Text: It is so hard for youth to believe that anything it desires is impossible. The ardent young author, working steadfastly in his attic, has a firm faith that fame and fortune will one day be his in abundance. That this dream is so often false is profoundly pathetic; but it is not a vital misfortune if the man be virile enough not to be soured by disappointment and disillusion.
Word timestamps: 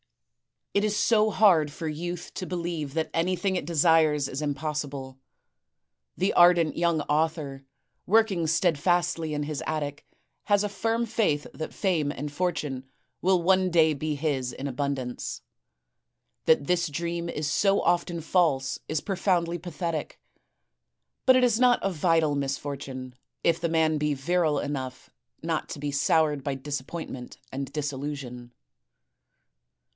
It 0.73 0.83
is 0.83 0.95
so 0.95 1.29
hard 1.29 1.69
for 1.69 1.87
youth 1.87 2.33
to 2.35 2.47
believe 2.47 2.95
that 2.95 3.11
anything 3.13 3.55
it 3.55 3.65
desires 3.67 4.27
is 4.27 4.41
impossible. 4.41 5.19
The 6.17 6.33
ardent 6.33 6.75
young 6.75 7.01
author, 7.01 7.65
working 8.07 8.47
steadfastly 8.47 9.33
in 9.35 9.43
his 9.43 9.61
attic, 9.67 10.05
has 10.45 10.63
a 10.63 10.69
firm 10.69 11.05
faith 11.05 11.45
that 11.53 11.73
fame 11.73 12.09
and 12.11 12.31
fortune 12.31 12.85
will 13.21 13.43
one 13.43 13.69
day 13.69 13.93
be 13.93 14.15
his 14.15 14.53
in 14.53 14.65
abundance. 14.65 15.41
That 16.45 16.65
this 16.65 16.87
dream 16.87 17.29
is 17.29 17.51
so 17.51 17.81
often 17.81 18.21
false 18.21 18.79
is 18.87 19.01
profoundly 19.01 19.59
pathetic; 19.59 20.19
but 21.27 21.35
it 21.35 21.43
is 21.43 21.59
not 21.59 21.79
a 21.83 21.91
vital 21.91 22.33
misfortune 22.33 23.13
if 23.43 23.59
the 23.59 23.69
man 23.69 23.99
be 23.99 24.15
virile 24.15 24.57
enough 24.57 25.11
not 25.43 25.69
to 25.69 25.79
be 25.79 25.91
soured 25.91 26.43
by 26.43 26.55
disappointment 26.55 27.37
and 27.51 27.71
disillusion. 27.71 28.51